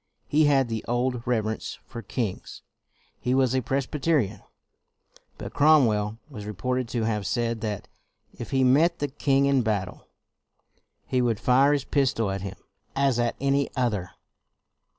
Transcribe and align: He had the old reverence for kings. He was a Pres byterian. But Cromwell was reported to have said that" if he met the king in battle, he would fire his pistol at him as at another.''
He 0.27 0.45
had 0.45 0.67
the 0.67 0.83
old 0.87 1.21
reverence 1.27 1.77
for 1.85 2.01
kings. 2.01 2.63
He 3.19 3.35
was 3.35 3.53
a 3.53 3.61
Pres 3.61 3.85
byterian. 3.85 4.41
But 5.37 5.53
Cromwell 5.53 6.17
was 6.27 6.47
reported 6.47 6.87
to 6.87 7.03
have 7.03 7.27
said 7.27 7.61
that" 7.61 7.87
if 8.39 8.49
he 8.49 8.63
met 8.63 8.97
the 8.97 9.09
king 9.09 9.45
in 9.45 9.61
battle, 9.61 10.07
he 11.05 11.21
would 11.21 11.39
fire 11.39 11.71
his 11.71 11.83
pistol 11.83 12.31
at 12.31 12.41
him 12.41 12.57
as 12.95 13.19
at 13.19 13.39
another.'' 13.39 14.09